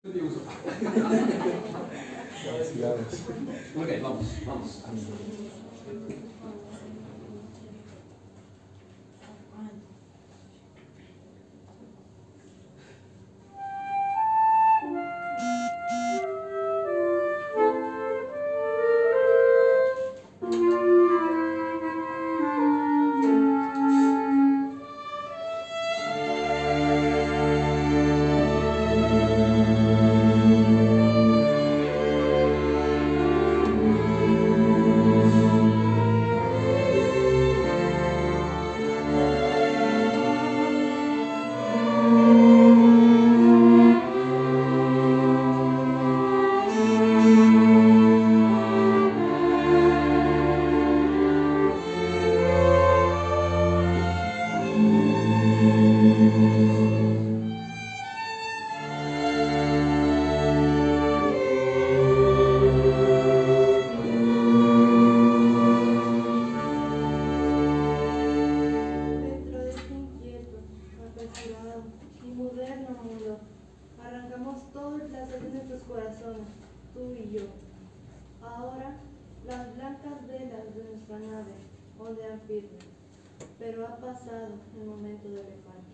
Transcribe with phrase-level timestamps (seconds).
[3.76, 4.82] Ok, vamos, vamos.
[72.22, 73.38] Y moderno mundo,
[74.02, 76.48] arrancamos todo el placer de nuestros corazones,
[76.94, 77.42] tú y yo.
[78.42, 78.96] Ahora,
[79.46, 81.52] las blancas velas de nuestra nave
[81.98, 82.84] ondean firmes,
[83.58, 85.89] pero ha pasado el momento de refugio.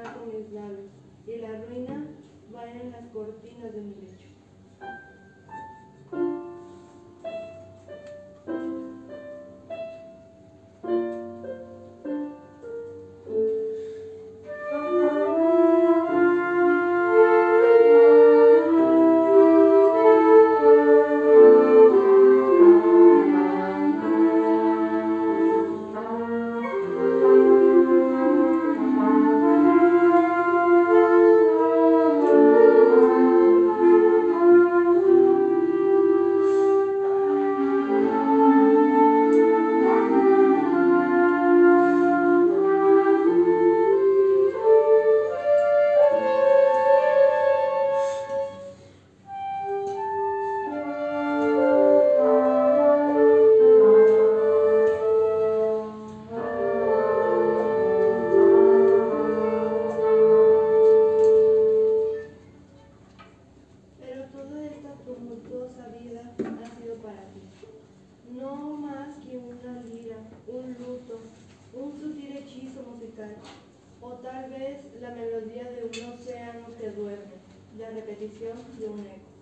[0.00, 0.90] Blanco mis labios
[1.26, 2.06] y la ruina
[2.54, 4.35] va en las cortinas de mi lecho.
[71.72, 73.36] Un sutil hechizo musical,
[74.00, 77.36] o tal vez la melodía de un océano que duerme,
[77.78, 79.35] la repetición de un eco.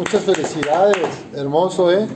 [0.00, 1.08] Muchas felicidades.
[1.34, 2.08] Hermoso, ¿eh?